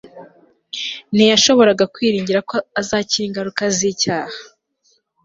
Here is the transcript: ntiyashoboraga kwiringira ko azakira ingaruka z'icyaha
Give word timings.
ntiyashoboraga 1.13 1.83
kwiringira 1.93 2.39
ko 2.49 2.55
azakira 2.81 3.25
ingaruka 3.27 3.63
z'icyaha 3.77 4.35